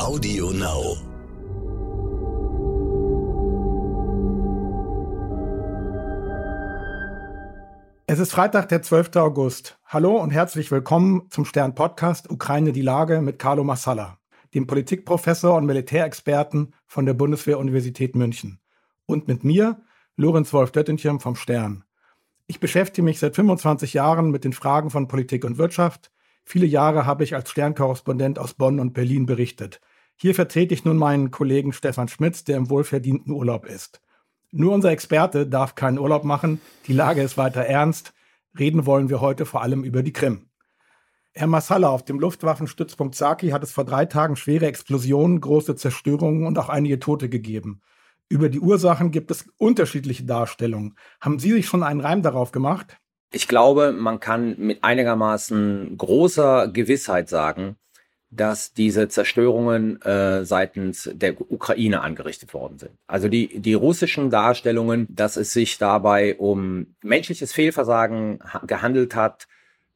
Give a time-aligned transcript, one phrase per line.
[0.00, 0.96] Audio Now.
[8.06, 9.16] Es ist Freitag, der 12.
[9.16, 9.78] August.
[9.84, 14.18] Hallo und herzlich willkommen zum Stern Podcast Ukraine die Lage mit Carlo Massala,
[14.54, 18.58] dem Politikprofessor und Militärexperten von der Bundeswehr-Universität München.
[19.04, 19.82] Und mit mir,
[20.16, 21.84] Lorenz Wolf Döttinchem vom Stern.
[22.46, 26.10] Ich beschäftige mich seit 25 Jahren mit den Fragen von Politik und Wirtschaft.
[26.42, 29.80] Viele Jahre habe ich als Sternkorrespondent aus Bonn und Berlin berichtet.
[30.22, 34.02] Hier vertrete ich nun meinen Kollegen Stefan Schmitz, der im wohlverdienten Urlaub ist.
[34.50, 36.60] Nur unser Experte darf keinen Urlaub machen.
[36.86, 38.12] Die Lage ist weiter ernst.
[38.58, 40.50] Reden wollen wir heute vor allem über die Krim.
[41.32, 46.46] Herr Massala, auf dem Luftwaffenstützpunkt Saki hat es vor drei Tagen schwere Explosionen, große Zerstörungen
[46.46, 47.80] und auch einige Tote gegeben.
[48.28, 50.96] Über die Ursachen gibt es unterschiedliche Darstellungen.
[51.22, 52.98] Haben Sie sich schon einen Reim darauf gemacht?
[53.32, 57.76] Ich glaube, man kann mit einigermaßen großer Gewissheit sagen,
[58.30, 62.92] dass diese Zerstörungen äh, seitens der Ukraine angerichtet worden sind.
[63.06, 69.48] Also die, die russischen Darstellungen, dass es sich dabei um menschliches Fehlversagen gehandelt hat,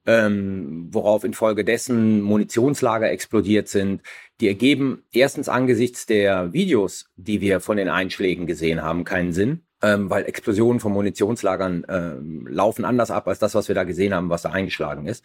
[0.07, 4.03] ähm, worauf infolgedessen Munitionslager explodiert sind.
[4.41, 9.63] Die ergeben erstens angesichts der Videos, die wir von den Einschlägen gesehen haben, keinen Sinn,
[9.81, 14.13] ähm, weil Explosionen von Munitionslagern ähm, laufen anders ab als das, was wir da gesehen
[14.13, 15.25] haben, was da eingeschlagen ist.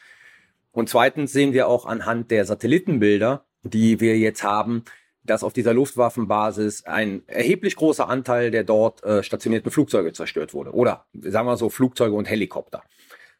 [0.79, 4.85] Und zweitens sehen wir auch anhand der Satellitenbilder, die wir jetzt haben,
[5.23, 10.71] dass auf dieser Luftwaffenbasis ein erheblich großer Anteil der dort äh, stationierten Flugzeuge zerstört wurde.
[10.71, 12.83] Oder sagen wir so Flugzeuge und Helikopter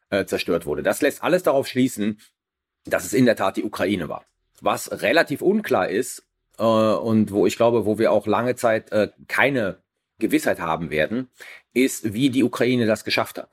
[0.10, 0.84] äh, zerstört wurde.
[0.84, 2.20] Das lässt alles darauf schließen,
[2.84, 4.26] dass es in der Tat die Ukraine war.
[4.60, 9.12] Was relativ unklar ist äh, und wo ich glaube, wo wir auch lange Zeit äh,
[9.30, 9.82] keine
[10.18, 11.30] Gewissheit haben werden,
[11.74, 13.50] ist, wie die Ukraine das geschafft hat.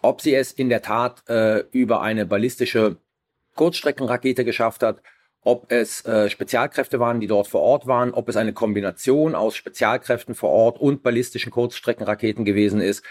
[0.00, 2.96] Ob sie es in der Tat äh, über eine ballistische
[3.56, 5.02] Kurzstreckenrakete geschafft hat,
[5.46, 9.54] ob es äh, Spezialkräfte waren, die dort vor Ort waren, ob es eine Kombination aus
[9.56, 13.04] Spezialkräften vor Ort und ballistischen Kurzstreckenraketen gewesen ist.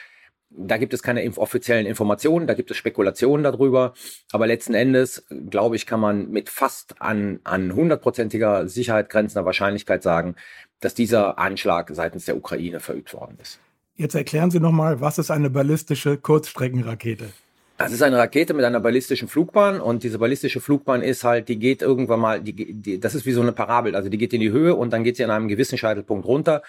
[0.49, 3.93] Da gibt es keine offiziellen Informationen, da gibt es Spekulationen darüber.
[4.31, 10.03] Aber letzten Endes, glaube ich, kann man mit fast an, an hundertprozentiger Sicherheit grenzender Wahrscheinlichkeit
[10.03, 10.36] sagen,
[10.81, 13.59] dass dieser Anschlag seitens der Ukraine verübt worden ist.
[13.95, 17.30] Jetzt erklären Sie nochmal, was ist eine ballistische Kurzstreckenrakete?
[17.77, 21.59] Das ist eine Rakete mit einer ballistischen Flugbahn und diese ballistische Flugbahn ist halt, die
[21.59, 24.39] geht irgendwann mal, die, die, das ist wie so eine Parabel, also die geht in
[24.39, 26.61] die Höhe und dann geht sie an einem gewissen Scheitelpunkt runter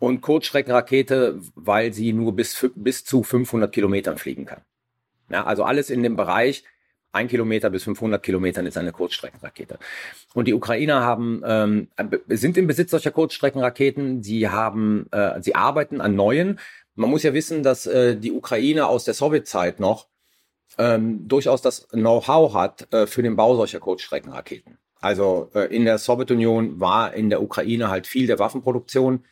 [0.00, 4.62] und Kurzstreckenrakete, weil sie nur bis, bis zu 500 Kilometern fliegen kann.
[5.30, 6.64] Ja, also alles in dem Bereich,
[7.12, 9.78] ein Kilometer bis 500 Kilometern ist eine Kurzstreckenrakete.
[10.34, 11.88] Und die Ukrainer haben, ähm,
[12.26, 14.22] sind im Besitz solcher Kurzstreckenraketen.
[14.22, 16.58] Sie haben, äh, sie arbeiten an neuen.
[16.94, 20.08] Man muss ja wissen, dass äh, die Ukraine aus der Sowjetzeit noch
[20.78, 24.78] ähm, durchaus das Know-how hat äh, für den Bau solcher Kurzstreckenraketen.
[25.00, 29.24] Also äh, in der Sowjetunion war in der Ukraine halt viel der Waffenproduktion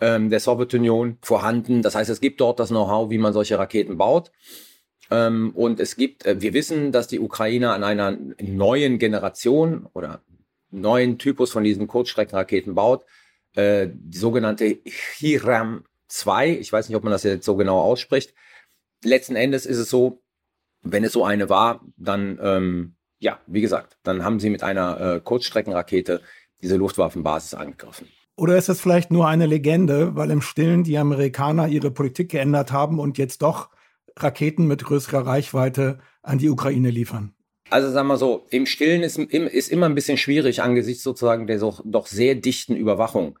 [0.00, 1.82] ähm, der Sowjetunion vorhanden.
[1.82, 4.32] Das heißt, es gibt dort das Know-how, wie man solche Raketen baut.
[5.10, 10.22] Ähm, und es gibt, äh, wir wissen, dass die Ukraine an einer neuen Generation oder
[10.70, 13.04] neuen Typus von diesen Kurzstreckenraketen baut,
[13.54, 14.78] äh, die sogenannte
[15.18, 16.50] Hiram 2.
[16.50, 18.34] Ich weiß nicht, ob man das jetzt so genau ausspricht.
[19.02, 20.22] Letzten Endes ist es so,
[20.84, 25.00] wenn es so eine war, dann, ähm, ja, wie gesagt, dann haben sie mit einer
[25.00, 26.20] äh, Kurzstreckenrakete
[26.62, 28.08] diese Luftwaffenbasis angegriffen.
[28.36, 32.72] Oder ist es vielleicht nur eine Legende, weil im Stillen die Amerikaner ihre Politik geändert
[32.72, 33.70] haben und jetzt doch
[34.16, 37.34] Raketen mit größerer Reichweite an die Ukraine liefern?
[37.70, 41.58] Also sagen wir so, im Stillen ist, ist immer ein bisschen schwierig angesichts sozusagen der
[41.58, 43.38] so, doch sehr dichten Überwachung,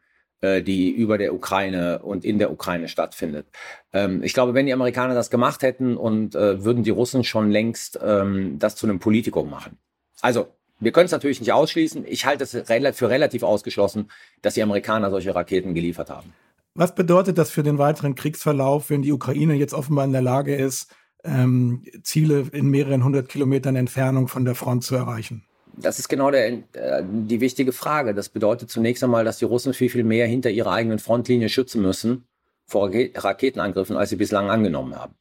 [0.62, 3.46] die über der Ukraine und in der Ukraine stattfindet.
[3.92, 7.50] Ähm, ich glaube, wenn die Amerikaner das gemacht hätten und äh, würden die Russen schon
[7.50, 9.78] längst ähm, das zu einem Politikum machen.
[10.20, 10.48] Also
[10.80, 12.04] wir können es natürlich nicht ausschließen.
[12.06, 12.50] Ich halte es
[12.96, 14.10] für relativ ausgeschlossen,
[14.42, 16.32] dass die Amerikaner solche Raketen geliefert haben.
[16.74, 20.56] Was bedeutet das für den weiteren Kriegsverlauf, wenn die Ukraine jetzt offenbar in der Lage
[20.56, 25.44] ist, ähm, Ziele in mehreren hundert Kilometern Entfernung von der Front zu erreichen?
[25.76, 28.14] Das ist genau der, äh, die wichtige Frage.
[28.14, 31.82] Das bedeutet zunächst einmal, dass die Russen viel, viel mehr hinter ihrer eigenen Frontlinie schützen
[31.82, 32.26] müssen
[32.66, 35.14] vor Raketenangriffen, als sie bislang angenommen haben.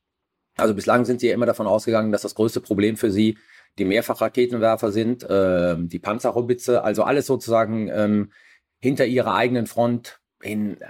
[0.55, 3.37] Also bislang sind sie ja immer davon ausgegangen, dass das größte Problem für sie
[3.79, 8.31] die Mehrfachraketenwerfer sind, äh, die Panzerhaubitze, also alles sozusagen ähm,
[8.79, 10.85] hinter ihrer eigenen Front in, äh,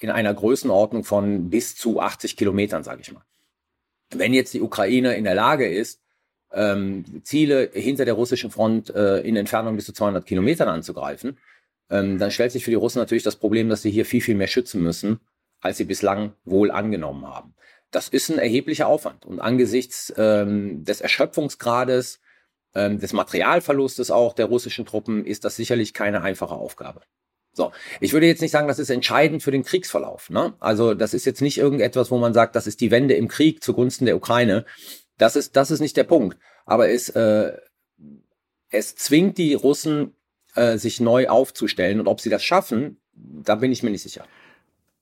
[0.00, 3.24] in einer Größenordnung von bis zu 80 Kilometern, sage ich mal.
[4.10, 6.01] Wenn jetzt die Ukraine in der Lage ist,
[6.52, 11.38] ähm, Ziele hinter der russischen Front äh, in Entfernung bis zu 200 Kilometern anzugreifen,
[11.90, 14.34] ähm, dann stellt sich für die Russen natürlich das Problem, dass sie hier viel, viel
[14.34, 15.20] mehr schützen müssen,
[15.60, 17.54] als sie bislang wohl angenommen haben
[17.94, 19.26] das ist ein erheblicher Aufwand.
[19.26, 22.20] Und angesichts ähm, des Erschöpfungsgrades
[22.74, 27.02] ähm, des Materialverlustes auch der russischen Truppen, ist das sicherlich keine einfache Aufgabe.
[27.54, 27.70] So,
[28.00, 30.30] ich würde jetzt nicht sagen, das ist entscheidend für den Kriegsverlauf.
[30.30, 30.54] Ne?
[30.58, 33.62] Also das ist jetzt nicht irgendetwas, wo man sagt, das ist die Wende im Krieg
[33.62, 34.64] zugunsten der Ukraine.
[35.22, 36.36] Das ist, das ist nicht der Punkt.
[36.66, 37.52] Aber es, äh,
[38.70, 40.16] es zwingt die Russen,
[40.56, 42.00] äh, sich neu aufzustellen.
[42.00, 44.24] Und ob sie das schaffen, da bin ich mir nicht sicher.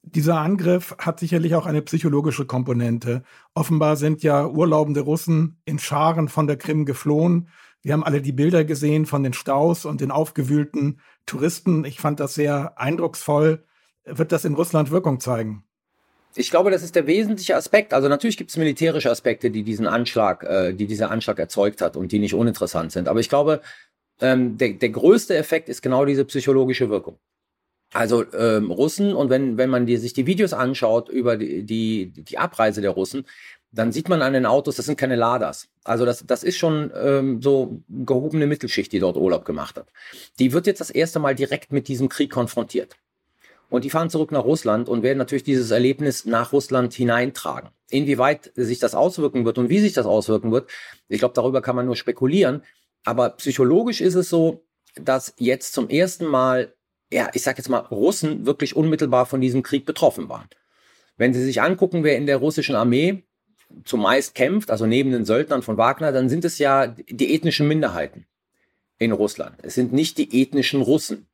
[0.02, 3.22] Dieser Angriff hat sicherlich auch eine psychologische Komponente.
[3.54, 7.48] Offenbar sind ja urlaubende Russen in Scharen von der Krim geflohen.
[7.80, 11.86] Wir haben alle die Bilder gesehen von den Staus und den aufgewühlten Touristen.
[11.86, 13.64] Ich fand das sehr eindrucksvoll.
[14.04, 15.64] Wird das in Russland Wirkung zeigen?
[16.34, 17.92] Ich glaube, das ist der wesentliche Aspekt.
[17.92, 21.96] Also natürlich gibt es militärische Aspekte, die diesen Anschlag, äh, die dieser Anschlag erzeugt hat
[21.96, 23.08] und die nicht uninteressant sind.
[23.08, 23.60] Aber ich glaube,
[24.20, 27.18] ähm, der, der größte Effekt ist genau diese psychologische Wirkung.
[27.92, 32.12] Also ähm, Russen und wenn, wenn man die, sich die Videos anschaut über die, die,
[32.12, 33.24] die Abreise der Russen,
[33.72, 35.68] dann sieht man an den Autos, das sind keine Laders.
[35.84, 39.88] Also das, das ist schon ähm, so gehobene Mittelschicht, die dort Urlaub gemacht hat.
[40.38, 42.96] Die wird jetzt das erste Mal direkt mit diesem Krieg konfrontiert.
[43.70, 47.70] Und die fahren zurück nach Russland und werden natürlich dieses Erlebnis nach Russland hineintragen.
[47.88, 50.70] Inwieweit sich das auswirken wird und wie sich das auswirken wird,
[51.08, 52.62] ich glaube, darüber kann man nur spekulieren.
[53.04, 56.74] Aber psychologisch ist es so, dass jetzt zum ersten Mal
[57.12, 60.48] ja, ich sag jetzt mal, Russen wirklich unmittelbar von diesem Krieg betroffen waren.
[61.16, 63.24] Wenn Sie sich angucken, wer in der russischen Armee
[63.84, 68.26] zumeist kämpft, also neben den Söldnern von Wagner, dann sind es ja die ethnischen Minderheiten
[68.98, 69.56] in Russland.
[69.62, 71.26] Es sind nicht die ethnischen Russen.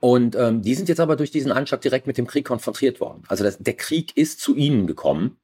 [0.00, 3.22] Und ähm, die sind jetzt aber durch diesen Anschlag direkt mit dem Krieg konfrontiert worden.
[3.28, 5.38] Also das, der Krieg ist zu ihnen gekommen.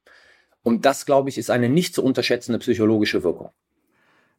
[0.63, 3.49] Und das, glaube ich, ist eine nicht zu unterschätzende psychologische Wirkung.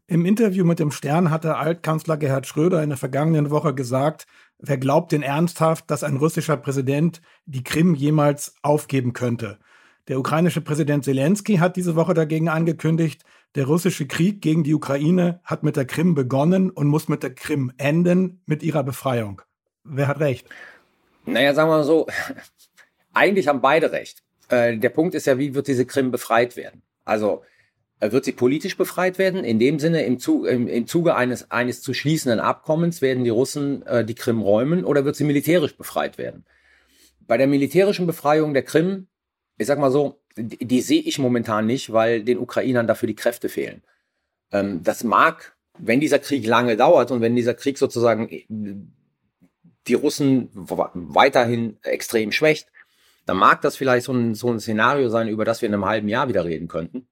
[0.06, 4.26] Im Interview mit dem Stern hatte Altkanzler Gerhard Schröder in der vergangenen Woche gesagt,
[4.58, 9.58] wer glaubt denn ernsthaft, dass ein russischer Präsident die Krim jemals aufgeben könnte?
[10.08, 13.22] Der ukrainische Präsident Zelensky hat diese Woche dagegen angekündigt,
[13.54, 17.34] der russische Krieg gegen die Ukraine hat mit der Krim begonnen und muss mit der
[17.34, 19.42] Krim enden, mit ihrer Befreiung.
[19.84, 20.46] Wer hat recht?
[21.24, 22.06] Naja, sagen wir mal so,
[23.12, 24.22] eigentlich haben beide recht.
[24.48, 26.82] Äh, der Punkt ist ja, wie wird diese Krim befreit werden?
[27.04, 27.42] Also
[28.00, 29.44] äh, wird sie politisch befreit werden.
[29.44, 33.30] In dem Sinne, im, Zuge, im, im Zuge eines, eines zu schließenden Abkommens werden die
[33.30, 36.44] Russen äh, die Krim räumen oder wird sie militärisch befreit werden?
[37.20, 39.06] Bei der militärischen Befreiung der Krim,
[39.56, 43.14] ich sag mal so, die, die sehe ich momentan nicht, weil den Ukrainern dafür die
[43.14, 43.82] Kräfte fehlen.
[44.50, 48.46] Ähm, das mag, wenn dieser Krieg lange dauert und wenn dieser Krieg sozusagen äh,
[49.86, 52.68] die Russen weiterhin extrem schwächt,
[53.26, 55.86] dann mag das vielleicht so ein, so ein Szenario sein, über das wir in einem
[55.86, 57.06] halben Jahr wieder reden könnten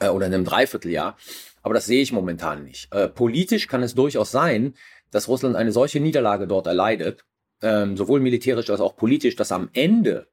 [0.00, 1.16] äh, oder in einem Dreivierteljahr.
[1.62, 2.92] Aber das sehe ich momentan nicht.
[2.92, 4.74] Äh, politisch kann es durchaus sein,
[5.10, 7.24] dass Russland eine solche Niederlage dort erleidet,
[7.62, 10.28] ähm, sowohl militärisch als auch politisch, dass am Ende,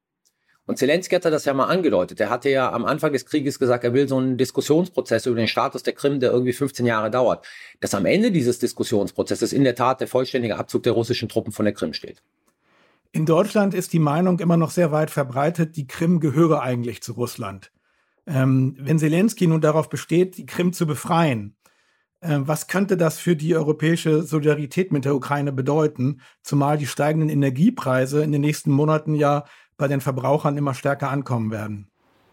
[0.65, 3.83] und Zelensky hatte das ja mal angedeutet, er hatte ja am Anfang des Krieges gesagt,
[3.83, 7.45] er will so einen Diskussionsprozess über den Status der Krim, der irgendwie 15 Jahre dauert,
[7.81, 11.65] dass am Ende dieses Diskussionsprozesses in der Tat der vollständige Abzug der russischen Truppen von
[11.65, 12.23] der Krim steht.
[13.11, 17.13] In Deutschland ist die Meinung immer noch sehr weit verbreitet, die Krim gehöre eigentlich zu
[17.13, 17.71] Russland.
[18.25, 21.55] Ähm, wenn Zelensky nun darauf besteht, die Krim zu befreien,
[22.21, 27.29] äh, was könnte das für die europäische Solidarität mit der Ukraine bedeuten, zumal die steigenden
[27.29, 29.43] Energiepreise in den nächsten Monaten ja
[29.77, 31.87] bei den Verbrauchern immer stärker ankommen werden?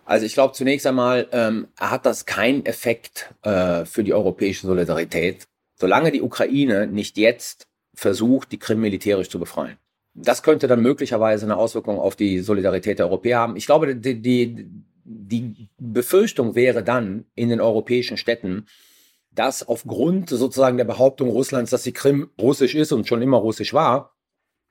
[0.04, 5.46] Also ich glaube zunächst einmal ähm, hat das keinen Effekt äh, für die europäische Solidarität,
[5.76, 9.76] solange die Ukraine nicht jetzt versucht, die Krim militärisch zu befreien.
[10.14, 13.56] Das könnte dann möglicherweise eine Auswirkung auf die Solidarität der Europäer haben.
[13.56, 14.68] Ich glaube, die, die,
[15.04, 18.66] die Befürchtung wäre dann in den europäischen Städten,
[19.30, 23.72] dass aufgrund sozusagen der Behauptung Russlands, dass die Krim russisch ist und schon immer russisch
[23.72, 24.16] war,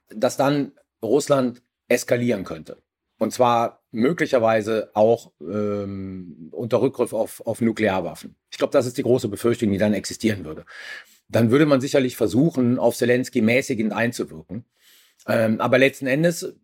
[0.10, 2.78] dass dann Russland eskalieren könnte.
[3.18, 8.36] Und zwar möglicherweise auch ähm, unter Rückgriff auf, auf Nuklearwaffen.
[8.50, 10.66] Ich glaube, das ist die große Befürchtung, die dann existieren würde.
[11.28, 14.64] Dann würde man sicherlich versuchen, auf Zelensky mäßigend einzuwirken.
[15.28, 16.56] Ähm, aber letzten Endes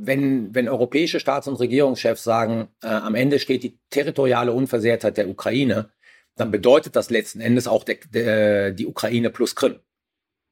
[0.00, 5.28] wenn, wenn europäische Staats- und Regierungschefs sagen, äh, am Ende steht die territoriale Unversehrtheit der
[5.28, 5.90] Ukraine,
[6.36, 9.80] dann bedeutet das letzten Endes auch der, der, die Ukraine plus Krim.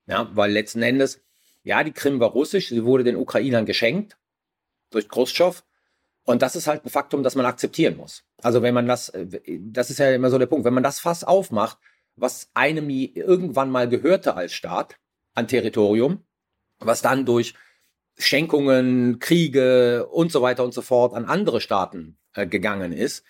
[0.09, 1.25] Ja, weil letzten Endes,
[1.67, 4.17] ja, die Krim war russisch, sie wurde den Ukrainern geschenkt
[4.91, 5.63] durch Khrushchev.
[6.23, 8.23] Und das ist halt ein Faktum, das man akzeptieren muss.
[8.41, 9.27] Also wenn man das, äh,
[9.61, 11.79] das ist ja immer so der Punkt, wenn man das Fass aufmacht,
[12.15, 14.97] was einem irgendwann mal gehörte als Staat
[15.35, 16.25] an Territorium,
[16.79, 17.55] was dann durch
[18.17, 23.25] Schenkungen, Kriege und so weiter und so fort an andere Staaten äh, gegangen ist.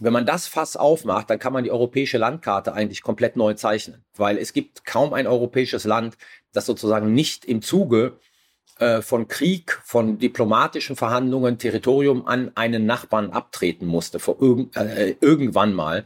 [0.00, 4.04] Wenn man das Fass aufmacht, dann kann man die europäische Landkarte eigentlich komplett neu zeichnen,
[4.14, 6.18] weil es gibt kaum ein europäisches Land,
[6.52, 8.18] das sozusagen nicht im Zuge
[8.78, 15.16] äh, von Krieg, von diplomatischen Verhandlungen Territorium an einen Nachbarn abtreten musste, vor irg äh,
[15.20, 16.04] irgendwann mal.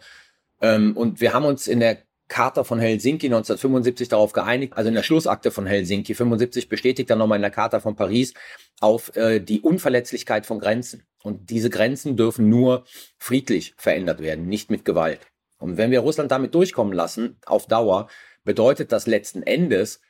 [0.60, 4.94] Ähm, und wir haben uns in der Charta von Helsinki 1975 darauf geeinigt, also in
[4.94, 8.34] der Schlussakte von Helsinki 75 bestätigt dann nochmal in der Charta von Paris
[8.78, 11.02] auf äh, die Unverletzlichkeit von Grenzen.
[11.22, 12.84] Und diese Grenzen dürfen nur
[13.18, 15.20] friedlich verändert werden, nicht mit Gewalt.
[15.58, 18.08] Und wenn wir Russland damit durchkommen lassen, auf Dauer,
[18.44, 20.00] bedeutet das letzten Endes,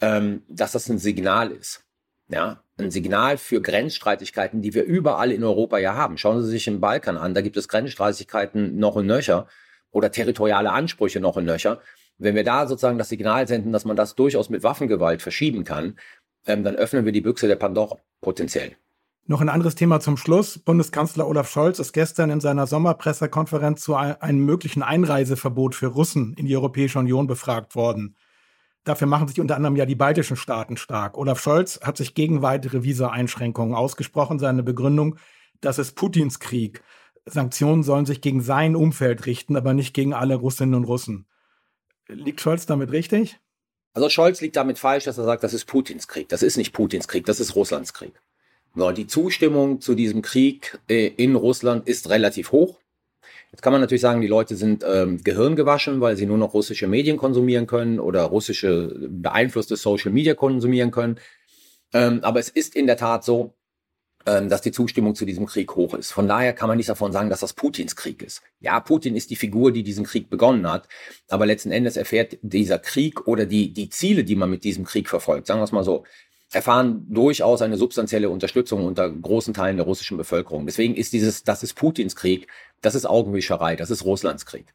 [0.00, 1.84] ähm, dass das ein Signal ist.
[2.28, 6.18] Ja, ein Signal für Grenzstreitigkeiten, die wir überall in Europa ja haben.
[6.18, 9.48] Schauen Sie sich im Balkan an, da gibt es Grenzstreitigkeiten noch und nöcher
[9.90, 11.80] oder territoriale Ansprüche noch und nöcher.
[12.18, 15.98] Wenn wir da sozusagen das Signal senden, dass man das durchaus mit Waffengewalt verschieben kann,
[16.46, 18.76] ähm, dann öffnen wir die Büchse der Pandora potenziell.
[19.30, 20.58] Noch ein anderes Thema zum Schluss.
[20.58, 26.46] Bundeskanzler Olaf Scholz ist gestern in seiner Sommerpressekonferenz zu einem möglichen Einreiseverbot für Russen in
[26.46, 28.16] die Europäische Union befragt worden.
[28.84, 31.18] Dafür machen sich unter anderem ja die baltischen Staaten stark.
[31.18, 34.38] Olaf Scholz hat sich gegen weitere Visa-Einschränkungen ausgesprochen.
[34.38, 35.16] Seine Begründung,
[35.60, 36.82] das ist Putins Krieg.
[37.26, 41.26] Sanktionen sollen sich gegen sein Umfeld richten, aber nicht gegen alle Russinnen und Russen.
[42.06, 43.38] Liegt Scholz damit richtig?
[43.92, 46.30] Also Scholz liegt damit falsch, dass er sagt, das ist Putins Krieg.
[46.30, 48.18] Das ist nicht Putins Krieg, das ist Russlands Krieg.
[48.74, 52.78] So, die Zustimmung zu diesem Krieg äh, in Russland ist relativ hoch.
[53.50, 56.86] Jetzt kann man natürlich sagen, die Leute sind ähm, gehirngewaschen, weil sie nur noch russische
[56.86, 61.18] Medien konsumieren können oder russische beeinflusste Social Media konsumieren können.
[61.94, 63.54] Ähm, aber es ist in der Tat so,
[64.26, 66.12] ähm, dass die Zustimmung zu diesem Krieg hoch ist.
[66.12, 68.42] Von daher kann man nicht davon sagen, dass das Putins Krieg ist.
[68.60, 70.86] Ja, Putin ist die Figur, die diesen Krieg begonnen hat,
[71.28, 75.08] aber letzten Endes erfährt dieser Krieg oder die, die Ziele, die man mit diesem Krieg
[75.08, 76.04] verfolgt, sagen wir es mal so,
[76.52, 80.66] erfahren durchaus eine substanzielle Unterstützung unter großen Teilen der russischen Bevölkerung.
[80.66, 82.48] Deswegen ist dieses, das ist Putins Krieg,
[82.80, 84.66] das ist Augenwischerei, das ist Russlands Krieg.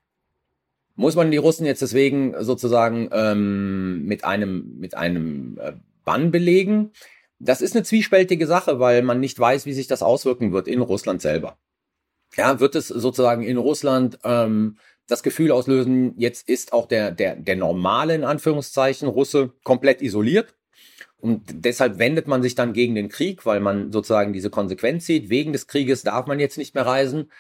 [0.96, 5.74] Muss man die Russen jetzt deswegen sozusagen ähm, mit einem, mit einem äh,
[6.06, 6.92] Bann belegen?
[7.40, 10.82] Das ist eine zwiespältige Sache, weil man nicht weiß, wie sich das auswirken wird in
[10.82, 11.58] Russland selber.
[12.36, 14.78] Ja, wird es sozusagen in Russland ähm,
[15.08, 20.56] das Gefühl auslösen, jetzt ist auch der, der, der normale, in Anführungszeichen, Russe komplett isoliert.
[21.18, 25.30] Und deshalb wendet man sich dann gegen den Krieg, weil man sozusagen diese Konsequenz sieht.
[25.30, 27.32] Wegen des Krieges darf man jetzt nicht mehr reisen.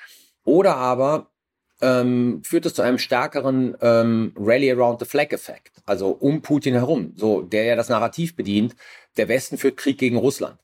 [0.46, 1.32] Oder aber
[1.82, 7.14] ähm, führt es zu einem stärkeren ähm, Rally Around the Flag-Effekt, also um Putin herum,
[7.18, 8.76] so der ja das Narrativ bedient,
[9.18, 10.58] der Westen führt Krieg gegen Russland.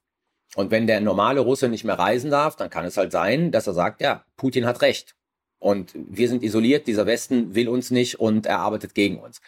[0.56, 3.68] Und wenn der normale Russe nicht mehr reisen darf, dann kann es halt sein, dass
[3.68, 5.16] er sagt, ja, Putin hat recht.
[5.60, 9.42] Und wir sind isoliert, dieser Westen will uns nicht und er arbeitet gegen uns.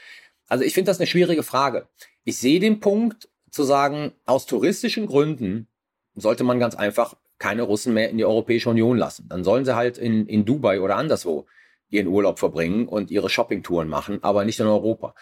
[0.48, 1.88] Also ich finde das eine schwierige Frage.
[2.25, 5.67] Ich sehe den Punkt zu sagen, aus touristischen Gründen
[6.15, 9.27] sollte man ganz einfach keine Russen mehr in die Europäische Union lassen.
[9.29, 11.46] Dann sollen sie halt in, in Dubai oder anderswo
[11.89, 15.13] ihren Urlaub verbringen und ihre Shoppingtouren machen, aber nicht in Europa.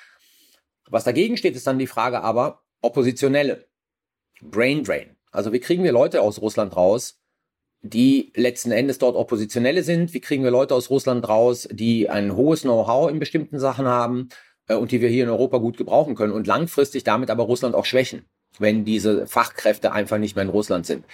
[0.87, 3.67] Was dagegen steht, ist dann die Frage aber, Oppositionelle.
[4.41, 5.17] Brain Drain.
[5.31, 7.19] Also wie kriegen wir Leute aus Russland raus,
[7.81, 10.13] die letzten Endes dort Oppositionelle sind?
[10.13, 14.29] Wie kriegen wir Leute aus Russland raus, die ein hohes Know-how in bestimmten Sachen haben
[14.75, 17.85] und die wir hier in Europa gut gebrauchen können und langfristig damit aber Russland auch
[17.85, 18.25] schwächen,
[18.57, 21.05] wenn diese Fachkräfte einfach nicht mehr in Russland sind?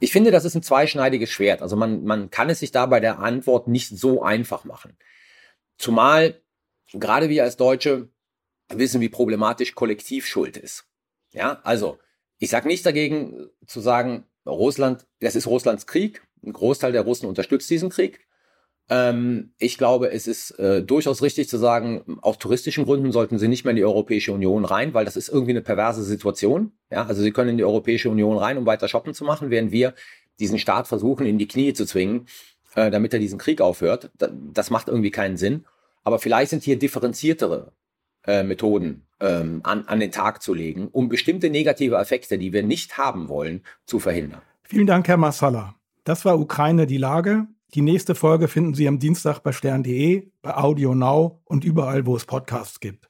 [0.00, 1.62] Ich finde, das ist ein zweischneidiges Schwert.
[1.62, 4.96] Also man, man kann es sich da bei der Antwort nicht so einfach machen.
[5.78, 6.40] Zumal
[6.92, 8.08] gerade wir als Deutsche
[8.68, 10.86] wissen, wie problematisch Kollektivschuld ist.
[11.32, 11.98] Ja, also
[12.38, 16.22] ich sage nichts dagegen zu sagen, Russland, das ist Russlands Krieg.
[16.44, 18.26] Ein Großteil der Russen unterstützt diesen Krieg.
[18.88, 23.48] Ähm, ich glaube, es ist äh, durchaus richtig zu sagen, aus touristischen Gründen sollten sie
[23.48, 26.72] nicht mehr in die Europäische Union rein, weil das ist irgendwie eine perverse Situation.
[26.90, 29.72] Ja, also sie können in die Europäische Union rein, um weiter shoppen zu machen, während
[29.72, 29.94] wir
[30.40, 32.26] diesen Staat versuchen, in die Knie zu zwingen,
[32.74, 34.10] äh, damit er diesen Krieg aufhört.
[34.18, 35.64] das macht irgendwie keinen Sinn.
[36.04, 37.72] Aber vielleicht sind hier differenziertere
[38.26, 42.62] äh, Methoden ähm, an, an den Tag zu legen, um bestimmte negative Effekte, die wir
[42.62, 44.42] nicht haben wollen, zu verhindern.
[44.62, 45.74] Vielen Dank, Herr Massala.
[46.04, 47.46] Das war Ukraine die Lage.
[47.74, 52.14] Die nächste Folge finden Sie am Dienstag bei stern.de, bei Audio Now und überall, wo
[52.16, 53.08] es Podcasts gibt.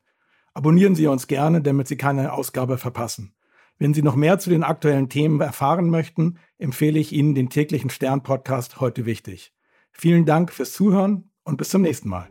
[0.54, 3.34] Abonnieren Sie uns gerne, damit Sie keine Ausgabe verpassen.
[3.78, 7.90] Wenn Sie noch mehr zu den aktuellen Themen erfahren möchten, empfehle ich Ihnen den täglichen
[7.90, 9.52] Stern-Podcast heute wichtig.
[9.90, 12.28] Vielen Dank fürs Zuhören und bis zum nächsten Mal.